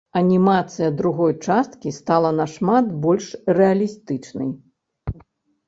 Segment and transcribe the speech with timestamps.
[0.19, 3.29] Анімацыя другой часткі стала нашмат больш
[3.61, 4.49] рэалістычнай.